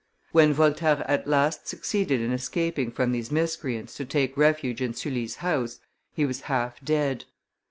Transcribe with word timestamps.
When 0.31 0.51
Voltaire 0.51 1.05
at 1.07 1.27
last 1.27 1.67
succeeded 1.67 2.21
in 2.21 2.31
escaping 2.31 2.89
from 2.89 3.11
these 3.11 3.31
miscreants 3.31 3.93
to 3.97 4.03
take 4.03 4.35
refuge 4.35 4.81
in 4.81 4.95
Sully's 4.95 5.35
house, 5.45 5.77
he 6.15 6.25
was 6.25 6.41
half 6.49 6.83
dead. 6.83 7.25